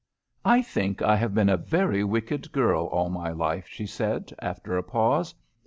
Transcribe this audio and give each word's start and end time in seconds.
"I 0.45 0.63
think 0.63 1.03
I've 1.03 1.35
been 1.35 1.47
a 1.47 1.57
very 1.57 2.03
wicked 2.03 2.51
girl 2.51 2.85
all 2.85 3.11
my 3.11 3.29
life," 3.29 3.67
she 3.67 3.85
said, 3.85 4.33
after 4.39 4.75
a 4.75 4.81
pause. 4.81 5.35